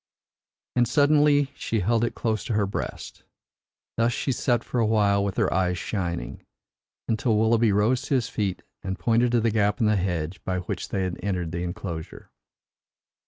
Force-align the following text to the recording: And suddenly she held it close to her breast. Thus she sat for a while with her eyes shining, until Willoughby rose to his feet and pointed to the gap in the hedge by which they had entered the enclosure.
And 0.75 0.87
suddenly 0.87 1.51
she 1.55 1.81
held 1.81 2.03
it 2.03 2.15
close 2.15 2.43
to 2.45 2.53
her 2.53 2.65
breast. 2.65 3.23
Thus 3.97 4.11
she 4.11 4.31
sat 4.31 4.63
for 4.63 4.79
a 4.79 4.85
while 4.87 5.23
with 5.23 5.37
her 5.37 5.53
eyes 5.53 5.77
shining, 5.77 6.41
until 7.07 7.37
Willoughby 7.37 7.71
rose 7.71 8.01
to 8.07 8.15
his 8.15 8.27
feet 8.27 8.63
and 8.81 8.97
pointed 8.97 9.31
to 9.33 9.39
the 9.41 9.51
gap 9.51 9.79
in 9.79 9.85
the 9.85 9.97
hedge 9.97 10.43
by 10.43 10.57
which 10.61 10.89
they 10.89 11.03
had 11.03 11.19
entered 11.21 11.51
the 11.51 11.61
enclosure. 11.61 12.31